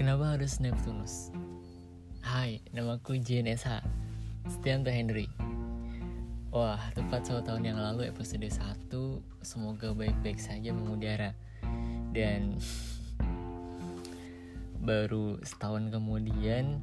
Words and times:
Kenapa 0.00 0.32
harus 0.32 0.64
Neptunus? 0.64 1.28
Hai, 2.24 2.64
namaku 2.72 3.20
JNSH 3.20 3.84
Setianto 4.48 4.88
Henry. 4.88 5.28
Wah, 6.48 6.80
tepat 6.96 7.28
satu 7.28 7.44
tahun 7.44 7.68
yang 7.68 7.76
lalu 7.76 8.08
episode 8.08 8.48
1 8.48 8.88
Semoga 9.44 9.92
baik-baik 9.92 10.40
saja 10.40 10.72
mengudara. 10.72 11.36
Dan 12.16 12.56
Baru 14.88 15.36
setahun 15.44 15.92
kemudian 15.92 16.80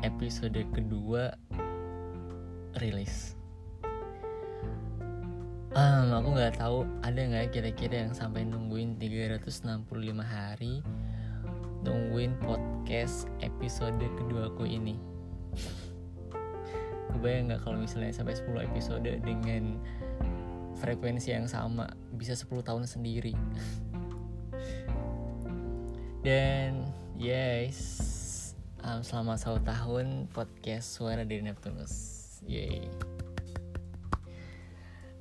Episode 0.00 0.64
kedua 0.72 1.36
Rilis. 2.80 3.36
Um, 5.76 6.08
aku 6.16 6.28
nggak 6.32 6.56
tahu 6.56 6.88
ada 7.04 7.20
nggak 7.20 7.52
kira-kira 7.52 8.08
yang 8.08 8.16
sampai 8.16 8.48
nungguin 8.48 8.96
365 8.96 9.84
hari 10.24 10.80
nungguin 11.82 12.34
podcast 12.42 13.30
episode 13.42 14.00
kedua 14.18 14.50
aku 14.50 14.66
ini 14.66 14.98
kebayang 17.14 17.50
nggak 17.50 17.60
kalau 17.66 17.78
misalnya 17.80 18.14
sampai 18.14 18.38
10 18.38 18.68
episode 18.70 19.10
dengan 19.22 19.78
frekuensi 20.78 21.34
yang 21.34 21.50
sama 21.50 21.90
bisa 22.14 22.38
10 22.38 22.62
tahun 22.62 22.84
sendiri 22.86 23.34
dan 26.22 26.86
yes 27.18 27.78
um, 28.86 29.02
selama 29.02 29.34
satu 29.34 29.58
tahun 29.66 30.30
podcast 30.30 30.86
suara 30.94 31.26
dari 31.26 31.42
Neptunus 31.42 31.94
yay 32.46 32.86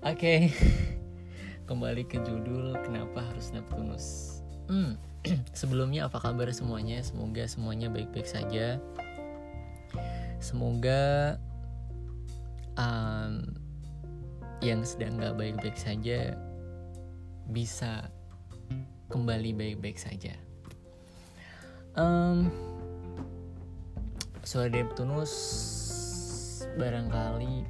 Oke, 0.06 0.24
okay. 0.24 0.42
kembali 1.68 2.06
ke 2.06 2.22
judul 2.22 2.78
kenapa 2.86 3.18
harus 3.28 3.50
Neptunus. 3.50 4.40
Hmm, 4.70 4.94
sebelumnya 5.60 6.10
apa 6.10 6.20
kabar 6.22 6.50
semuanya? 6.52 7.02
Semoga 7.02 7.48
semuanya 7.48 7.88
baik-baik 7.90 8.28
saja. 8.28 8.82
Semoga 10.38 11.36
um, 12.78 13.58
yang 14.62 14.82
sedang 14.86 15.18
nggak 15.18 15.38
baik-baik 15.38 15.78
saja 15.78 16.38
bisa 17.50 18.10
kembali 19.10 19.56
baik-baik 19.56 19.98
saja. 19.98 20.36
Um, 21.98 22.52
Suara 24.48 24.72
Neptunus 24.72 25.34
barangkali 26.78 27.68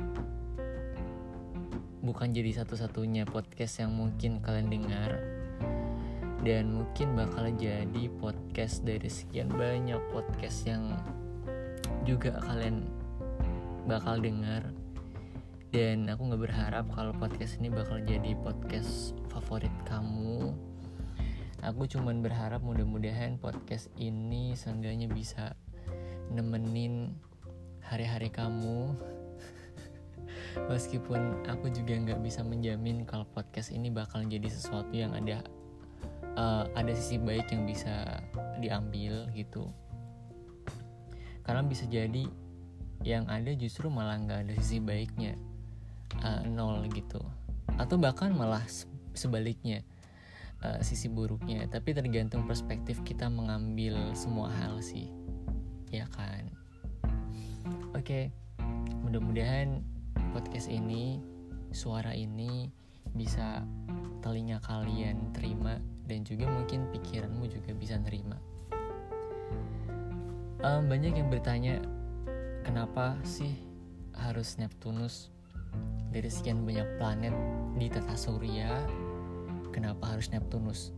bukan 2.05 2.31
jadi 2.31 2.61
satu-satunya 2.61 3.25
podcast 3.25 3.81
yang 3.81 3.95
mungkin 3.95 4.39
kalian 4.43 4.69
dengar 4.69 5.36
dan 6.47 6.71
mungkin 6.71 7.11
bakal 7.19 7.51
jadi 7.59 8.07
podcast 8.23 8.87
dari 8.87 9.11
sekian 9.11 9.51
banyak 9.51 9.99
podcast 10.15 10.63
yang 10.63 10.95
juga 12.07 12.39
kalian 12.39 12.87
bakal 13.83 14.15
dengar. 14.15 14.63
Dan 15.75 16.07
aku 16.07 16.31
nggak 16.31 16.43
berharap 16.47 16.87
kalau 16.95 17.11
podcast 17.19 17.59
ini 17.59 17.67
bakal 17.67 17.99
jadi 17.99 18.31
podcast 18.39 19.11
favorit 19.27 19.75
kamu. 19.91 20.55
Aku 21.67 21.83
cuman 21.83 22.23
berharap 22.23 22.63
mudah-mudahan 22.63 23.35
podcast 23.43 23.91
ini 23.99 24.55
seenggaknya 24.55 25.11
bisa 25.11 25.51
nemenin 26.31 27.11
hari-hari 27.83 28.31
kamu. 28.31 28.95
Meskipun 30.71 31.43
aku 31.43 31.67
juga 31.75 31.99
nggak 31.99 32.23
bisa 32.23 32.39
menjamin 32.47 33.03
kalau 33.03 33.27
podcast 33.35 33.75
ini 33.75 33.91
bakal 33.91 34.23
jadi 34.23 34.47
sesuatu 34.47 34.95
yang 34.95 35.11
ada 35.11 35.43
uh, 36.37 36.69
ada 36.77 36.93
sisi 36.93 37.17
baik 37.17 37.49
yang 37.49 37.65
bisa 37.65 38.21
diambil 38.61 39.25
gitu. 39.33 39.67
Karena 41.43 41.65
bisa 41.65 41.89
jadi 41.89 42.29
yang 43.01 43.25
ada 43.29 43.51
justru 43.57 43.89
malah 43.89 44.21
nggak 44.21 44.39
ada 44.47 44.53
sisi 44.61 44.77
baiknya 44.79 45.33
uh, 46.21 46.45
nol 46.45 46.85
gitu. 46.93 47.19
Atau 47.81 47.97
bahkan 47.97 48.31
malah 48.31 48.63
sebaliknya 49.17 49.81
uh, 50.61 50.79
sisi 50.85 51.09
buruknya. 51.09 51.65
Tapi 51.67 51.97
tergantung 51.97 52.45
perspektif 52.45 53.01
kita 53.01 53.27
mengambil 53.27 54.13
semua 54.13 54.53
hal 54.61 54.79
sih. 54.79 55.09
Ya 55.89 56.05
kan? 56.13 56.53
Oke 57.95 58.03
okay. 58.03 58.23
mudah-mudahan 59.01 59.81
podcast 60.35 60.69
ini, 60.69 61.23
suara 61.71 62.13
ini 62.13 62.69
bisa 63.15 63.63
telinga 64.21 64.59
kalian 64.61 65.31
terima 65.31 65.79
dan 66.07 66.23
juga 66.23 66.47
mungkin 66.47 66.87
pikiranmu 66.95 67.45
juga 67.51 67.71
bisa 67.75 67.99
nerima. 67.99 68.39
Um, 70.63 70.89
banyak 70.89 71.13
yang 71.13 71.29
bertanya 71.29 71.83
kenapa 72.65 73.13
sih 73.21 73.53
harus 74.17 74.57
Neptunus? 74.57 75.29
Dari 76.09 76.31
sekian 76.31 76.65
banyak 76.65 76.97
planet 76.97 77.35
di 77.77 77.91
tata 77.91 78.15
surya 78.17 78.71
kenapa 79.69 80.17
harus 80.17 80.33
Neptunus? 80.33 80.95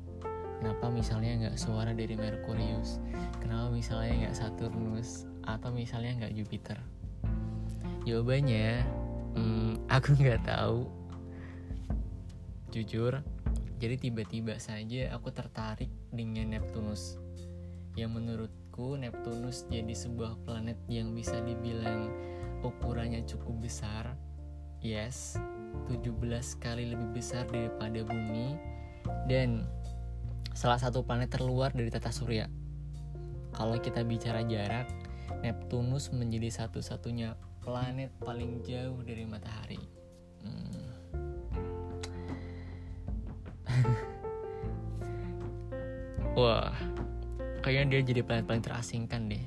Kenapa 0.59 0.91
misalnya 0.91 1.31
nggak 1.47 1.57
suara 1.59 1.91
dari 1.91 2.15
Merkurius? 2.15 2.99
Kenapa 3.43 3.71
misalnya 3.71 4.27
nggak 4.27 4.35
Saturnus? 4.35 5.23
Atau 5.43 5.71
misalnya 5.71 6.19
nggak 6.23 6.35
Jupiter? 6.35 6.79
Jawabannya 8.03 8.83
hmm, 9.35 9.83
aku 9.95 10.15
nggak 10.19 10.43
tahu. 10.47 10.87
Jujur 12.75 13.23
jadi 13.79 13.95
tiba-tiba 13.95 14.59
saja 14.59 15.15
aku 15.15 15.31
tertarik 15.31 15.87
dengan 16.11 16.51
Neptunus. 16.51 17.15
Yang 17.95 18.11
menurutku 18.19 18.99
Neptunus 18.99 19.63
jadi 19.71 19.95
sebuah 19.95 20.43
planet 20.43 20.75
yang 20.91 21.15
bisa 21.15 21.39
dibilang 21.39 22.11
ukurannya 22.59 23.23
cukup 23.23 23.63
besar. 23.63 24.19
Yes 24.83 25.39
17 25.87 26.11
kali 26.59 26.91
lebih 26.91 27.09
besar 27.15 27.47
daripada 27.47 28.03
bumi. 28.03 28.59
Dan 29.31 29.63
salah 30.51 30.77
satu 30.77 30.99
planet 31.07 31.31
terluar 31.31 31.71
dari 31.71 31.87
tata 31.87 32.11
surya. 32.11 32.51
Kalau 33.55 33.79
kita 33.79 34.03
bicara 34.03 34.43
jarak 34.43 34.91
Neptunus 35.39 36.11
menjadi 36.11 36.51
satu-satunya 36.51 37.39
planet 37.63 38.11
paling 38.19 38.59
jauh 38.65 38.99
dari 39.07 39.23
matahari. 39.23 39.98
Wah, 46.39 46.71
kayaknya 47.59 47.99
dia 47.99 48.15
jadi 48.15 48.21
planet 48.23 48.47
paling 48.47 48.63
terasingkan 48.63 49.27
deh. 49.27 49.43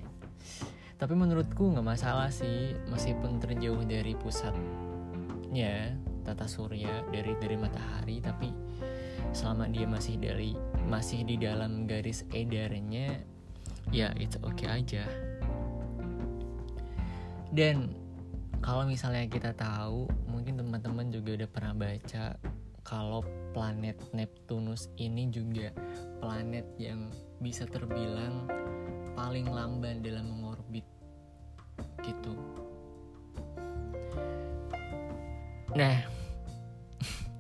Tapi 1.01 1.17
menurutku 1.17 1.73
nggak 1.73 1.89
masalah 1.89 2.29
sih, 2.29 2.77
meskipun 2.93 3.41
terjauh 3.41 3.81
dari 3.89 4.13
pusatnya 4.13 5.97
tata 6.21 6.45
surya 6.45 7.01
dari 7.09 7.33
dari 7.41 7.57
matahari, 7.57 8.21
tapi 8.21 8.53
selama 9.33 9.73
dia 9.73 9.89
masih 9.89 10.21
dari 10.21 10.53
masih 10.85 11.25
di 11.25 11.41
dalam 11.41 11.89
garis 11.89 12.29
edarnya, 12.29 13.25
ya 13.89 14.13
itu 14.21 14.37
oke 14.45 14.61
okay 14.61 14.69
aja. 14.69 15.09
Dan 17.57 17.89
kalau 18.61 18.85
misalnya 18.85 19.33
kita 19.33 19.57
tahu 19.57 20.13
mungkin 20.29 20.61
teman-teman 20.61 21.09
juga 21.09 21.41
udah 21.41 21.49
pernah 21.49 21.73
baca 21.73 22.37
kalau 22.83 23.23
planet 23.55 23.99
Neptunus 24.11 24.91
ini 24.99 25.31
juga 25.31 25.71
planet 26.19 26.67
yang 26.79 27.11
bisa 27.39 27.67
terbilang 27.67 28.47
paling 29.15 29.47
lamban 29.47 30.03
dalam 30.03 30.27
mengorbit 30.31 30.87
gitu. 32.03 32.35
Nah, 35.73 36.05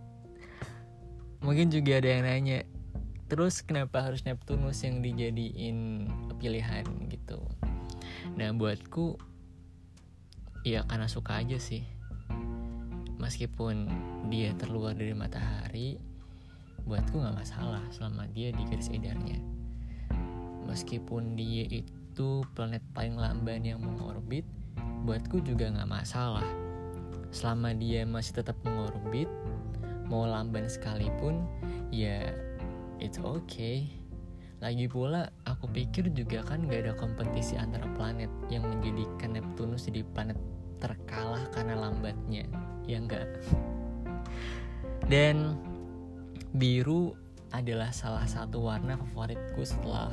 mungkin 1.44 1.68
juga 1.68 2.00
ada 2.00 2.08
yang 2.08 2.24
nanya, 2.24 2.64
terus 3.28 3.60
kenapa 3.60 4.00
harus 4.00 4.24
Neptunus 4.24 4.80
yang 4.86 5.04
dijadiin 5.04 6.08
pilihan 6.40 6.86
gitu? 7.12 7.42
Nah, 8.38 8.54
buatku 8.56 9.18
ya 10.62 10.86
karena 10.86 11.10
suka 11.10 11.42
aja 11.42 11.58
sih 11.58 11.82
meskipun 13.22 13.86
dia 14.26 14.50
terluar 14.58 14.98
dari 14.98 15.14
matahari 15.14 15.94
buatku 16.82 17.22
nggak 17.22 17.38
masalah 17.38 17.78
selama 17.94 18.26
dia 18.34 18.50
di 18.50 18.66
garis 18.66 18.90
edarnya. 18.90 19.38
Meskipun 20.66 21.38
dia 21.38 21.62
itu 21.70 22.42
planet 22.58 22.82
paling 22.90 23.14
lamban 23.14 23.62
yang 23.62 23.78
mengorbit 23.78 24.42
buatku 25.06 25.38
juga 25.46 25.70
nggak 25.70 25.86
masalah. 25.86 26.46
Selama 27.30 27.70
dia 27.78 28.02
masih 28.02 28.42
tetap 28.42 28.58
mengorbit 28.66 29.30
mau 30.10 30.26
lamban 30.26 30.66
sekalipun 30.66 31.46
ya 31.94 32.34
it's 32.98 33.22
okay. 33.22 33.86
Lagi 34.58 34.90
pula 34.90 35.30
aku 35.46 35.70
pikir 35.70 36.10
juga 36.14 36.42
kan 36.46 36.62
gak 36.70 36.86
ada 36.86 36.94
kompetisi 36.94 37.58
antara 37.58 37.82
planet 37.98 38.30
yang 38.46 38.62
menjadikan 38.62 39.34
Neptunus 39.34 39.90
jadi 39.90 40.06
planet 40.14 40.38
terkalah 40.78 41.42
karena 41.50 41.82
lambatnya 41.82 42.46
ya 42.86 42.98
enggak 42.98 43.26
dan 45.10 45.58
biru 46.54 47.16
adalah 47.52 47.92
salah 47.92 48.24
satu 48.24 48.64
warna 48.64 48.96
favoritku 48.96 49.60
setelah 49.60 50.12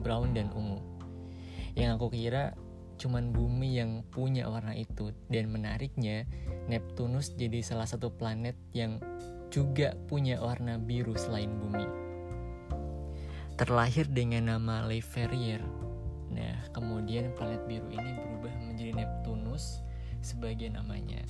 brown 0.00 0.32
dan 0.32 0.48
ungu. 0.54 0.80
Yang 1.76 1.90
aku 2.00 2.06
kira 2.14 2.56
cuman 2.98 3.30
bumi 3.30 3.78
yang 3.78 4.02
punya 4.10 4.50
warna 4.50 4.74
itu 4.74 5.14
dan 5.30 5.54
menariknya 5.54 6.26
Neptunus 6.66 7.36
jadi 7.38 7.62
salah 7.62 7.86
satu 7.86 8.10
planet 8.10 8.58
yang 8.74 8.98
juga 9.52 9.94
punya 10.08 10.40
warna 10.40 10.80
biru 10.80 11.14
selain 11.14 11.52
bumi. 11.60 11.86
Terlahir 13.58 14.06
dengan 14.08 14.56
nama 14.56 14.86
Le 14.86 15.02
Verrier. 15.02 15.62
Nah, 16.32 16.56
kemudian 16.70 17.34
planet 17.34 17.64
biru 17.66 17.88
ini 17.90 18.10
berubah 18.14 18.52
menjadi 18.68 18.92
Neptunus 19.04 19.82
sebagai 20.22 20.70
namanya. 20.70 21.22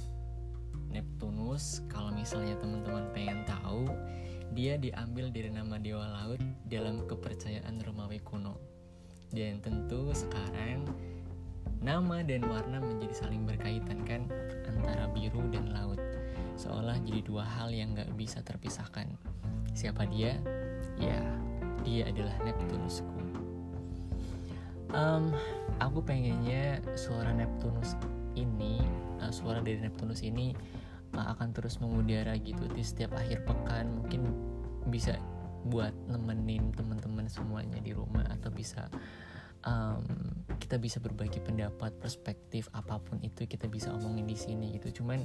Neptunus, 0.88 1.84
kalau 1.92 2.08
misalnya 2.12 2.56
teman-teman 2.60 3.04
pengen 3.12 3.44
tahu, 3.44 3.88
dia 4.56 4.80
diambil 4.80 5.28
dari 5.28 5.52
nama 5.52 5.76
dewa 5.76 6.06
laut 6.08 6.40
dalam 6.66 7.04
kepercayaan 7.04 7.80
Romawi 7.84 8.18
kuno. 8.24 8.56
Dan 9.28 9.60
tentu 9.60 10.08
sekarang 10.16 10.88
nama 11.84 12.24
dan 12.24 12.48
warna 12.48 12.80
menjadi 12.80 13.14
saling 13.28 13.44
berkaitan 13.44 14.02
kan 14.08 14.24
antara 14.64 15.06
biru 15.12 15.44
dan 15.52 15.68
laut. 15.70 16.00
Seolah 16.58 16.98
jadi 17.04 17.22
dua 17.22 17.44
hal 17.44 17.70
yang 17.70 17.94
gak 17.94 18.10
bisa 18.16 18.40
terpisahkan. 18.42 19.06
Siapa 19.76 20.08
dia? 20.10 20.40
Ya 20.98 21.22
dia 21.86 22.10
adalah 22.10 22.34
Neptunusku. 22.42 23.16
Um, 24.96 25.36
aku 25.78 26.00
pengennya 26.00 26.80
suara 26.96 27.30
Neptunus 27.36 27.92
ini 28.34 28.80
uh, 29.20 29.28
suara 29.28 29.60
dari 29.60 29.78
Neptunus 29.84 30.24
ini 30.24 30.56
akan 31.14 31.54
terus 31.56 31.80
mengudara 31.80 32.36
gitu 32.36 32.68
di 32.72 32.82
setiap 32.84 33.16
akhir 33.16 33.44
pekan. 33.48 34.02
Mungkin 34.02 34.22
bisa 34.88 35.16
buat 35.68 35.92
nemenin 36.06 36.72
teman-teman 36.72 37.26
semuanya 37.28 37.80
di 37.82 37.92
rumah 37.92 38.24
atau 38.30 38.48
bisa 38.48 38.88
um, 39.66 40.04
kita 40.58 40.78
bisa 40.78 41.02
berbagi 41.02 41.42
pendapat 41.42 41.96
perspektif 41.98 42.70
apa 42.72 43.00
pun 43.02 43.18
itu 43.20 43.44
kita 43.44 43.66
bisa 43.66 43.92
omongin 43.92 44.28
di 44.28 44.38
sini 44.38 44.76
gitu. 44.78 45.02
Cuman 45.02 45.24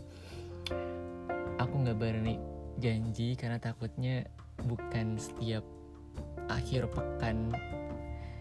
aku 1.59 1.73
nggak 1.83 1.97
berani 1.99 2.39
janji 2.81 3.37
karena 3.37 3.61
takutnya 3.61 4.25
bukan 4.65 5.19
setiap 5.19 5.61
akhir 6.49 6.89
pekan 6.91 7.53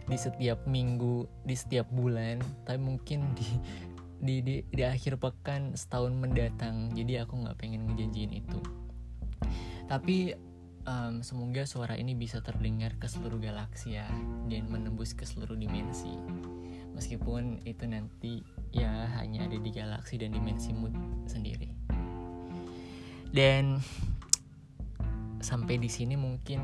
di 0.06 0.18
setiap 0.18 0.66
minggu 0.66 1.30
di 1.46 1.54
setiap 1.54 1.86
bulan 1.94 2.42
tapi 2.66 2.80
mungkin 2.80 3.22
di 3.38 3.46
di 4.22 4.38
di, 4.40 4.56
di 4.70 4.82
akhir 4.86 5.18
pekan 5.18 5.74
setahun 5.74 6.14
mendatang. 6.14 6.94
Jadi 6.94 7.18
aku 7.18 7.42
nggak 7.42 7.58
pengen 7.58 7.90
ngejanjiin 7.90 8.32
itu. 8.38 8.58
Tapi 9.90 10.38
um, 10.86 11.26
semoga 11.26 11.66
suara 11.66 11.98
ini 11.98 12.14
bisa 12.14 12.38
terdengar 12.38 12.94
ke 13.02 13.10
seluruh 13.10 13.42
galaksi 13.42 13.98
ya 13.98 14.06
dan 14.46 14.70
menembus 14.70 15.12
ke 15.18 15.26
seluruh 15.26 15.58
dimensi. 15.58 16.14
Meskipun 16.94 17.66
itu 17.66 17.84
nanti 17.90 18.46
ya 18.70 19.10
hanya 19.18 19.50
ada 19.50 19.58
di 19.58 19.70
galaksi 19.74 20.22
dan 20.22 20.30
dimensi 20.30 20.70
mood 20.70 20.94
sendiri. 21.26 21.74
Dan 23.32 23.82
sampai 25.42 25.82
di 25.82 25.90
sini 25.90 26.14
mungkin 26.14 26.62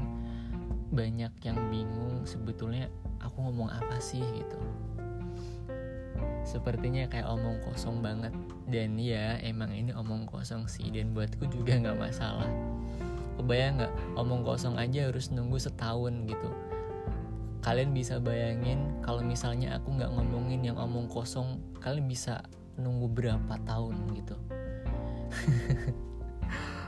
banyak 0.95 1.33
yang 1.43 1.59
bingung 1.69 2.23
sebetulnya 2.25 2.89
aku 3.21 3.45
ngomong 3.45 3.69
apa 3.69 4.01
sih 4.01 4.23
gitu 4.23 4.57
sepertinya 6.49 7.05
kayak 7.13 7.29
omong 7.29 7.61
kosong 7.61 8.01
banget. 8.01 8.33
Dan 8.65 8.97
ya 8.97 9.37
emang 9.45 9.69
ini 9.77 9.93
omong 9.93 10.25
kosong 10.25 10.65
sih. 10.65 10.89
Dan 10.89 11.13
buatku 11.13 11.45
juga 11.53 11.77
nggak 11.77 12.01
masalah. 12.01 12.49
Kebayang 13.37 13.85
nggak? 13.85 13.93
Omong 14.17 14.43
kosong 14.49 14.81
aja 14.81 15.13
harus 15.13 15.29
nunggu 15.29 15.61
setahun 15.61 16.25
gitu. 16.25 16.51
Kalian 17.61 17.93
bisa 17.93 18.17
bayangin 18.17 18.89
kalau 19.05 19.21
misalnya 19.21 19.77
aku 19.77 19.93
nggak 19.93 20.09
ngomongin 20.09 20.65
yang 20.65 20.81
omong 20.81 21.05
kosong 21.13 21.61
kalian 21.85 22.09
bisa 22.09 22.41
nunggu 22.81 23.13
berapa 23.13 23.55
tahun 23.69 23.95
gitu. 24.17 24.37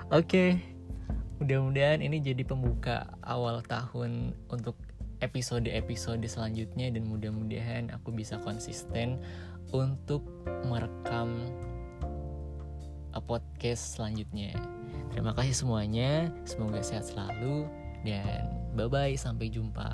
Oke. 0.09 0.25
Okay. 0.25 0.51
mudah-mudahan 1.41 2.05
ini 2.05 2.21
jadi 2.21 2.45
pembuka 2.45 3.17
awal 3.25 3.65
tahun 3.65 4.37
untuk 4.53 4.77
episode-episode 5.21 6.25
selanjutnya 6.27 6.93
dan 6.93 7.09
mudah-mudahan 7.09 7.93
aku 7.93 8.13
bisa 8.13 8.41
konsisten 8.41 9.21
untuk 9.71 10.25
merekam 10.67 11.49
podcast 13.21 14.01
selanjutnya. 14.01 14.57
Terima 15.13 15.35
kasih 15.37 15.55
semuanya, 15.55 16.31
semoga 16.49 16.81
sehat 16.81 17.07
selalu 17.11 17.69
dan 18.03 18.49
bye 18.75 18.89
bye 18.89 19.15
sampai 19.15 19.53
jumpa. 19.53 19.91